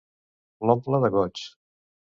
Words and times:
L'omple 0.69 1.03
de 1.07 1.15
goig. 1.19 1.47